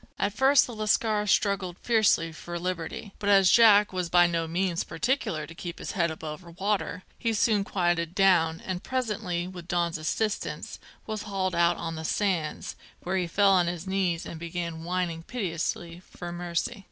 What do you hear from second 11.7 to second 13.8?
on the sands, where he fell on